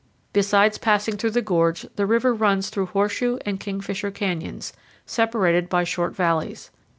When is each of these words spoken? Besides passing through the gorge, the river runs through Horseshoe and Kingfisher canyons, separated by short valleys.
Besides 0.33 0.79
passing 0.79 1.15
through 1.15 1.29
the 1.29 1.43
gorge, 1.43 1.85
the 1.95 2.07
river 2.07 2.33
runs 2.33 2.71
through 2.71 2.87
Horseshoe 2.87 3.37
and 3.45 3.59
Kingfisher 3.59 4.09
canyons, 4.09 4.73
separated 5.05 5.69
by 5.69 5.83
short 5.83 6.15
valleys. 6.15 6.71